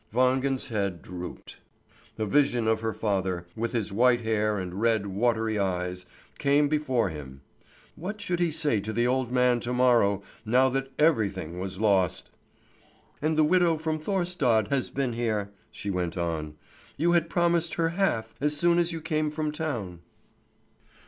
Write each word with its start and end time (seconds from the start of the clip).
Wangen's 0.11 0.69
head 0.69 1.03
drooped. 1.03 1.57
A 2.17 2.25
vision 2.25 2.67
of 2.67 2.81
her 2.81 2.91
father, 2.91 3.45
with 3.55 3.71
his 3.73 3.93
white 3.93 4.21
hair 4.21 4.57
and 4.57 4.81
red, 4.81 5.05
watery 5.05 5.59
eyes, 5.59 6.07
came 6.39 6.67
before 6.67 7.09
him. 7.09 7.41
What 7.95 8.19
should 8.19 8.39
he 8.39 8.49
say 8.49 8.79
to 8.79 8.93
the 8.93 9.05
old 9.05 9.31
man 9.31 9.59
to 9.59 9.71
morrow, 9.73 10.23
now 10.43 10.69
that 10.69 10.91
everything 10.97 11.59
was 11.59 11.79
lost? 11.79 12.31
"And 13.21 13.37
the 13.37 13.43
widow 13.43 13.77
from 13.77 13.99
Thorstad 13.99 14.69
has 14.69 14.89
been 14.89 15.13
here," 15.13 15.51
she 15.69 15.91
went 15.91 16.17
on. 16.17 16.55
"You 16.97 17.11
had 17.11 17.29
promised 17.29 17.75
her 17.75 17.89
half 17.89 18.33
as 18.41 18.57
soon 18.57 18.79
as 18.79 18.91
you 18.91 19.01
came 19.01 19.29
from 19.29 19.51
town." 19.51 19.99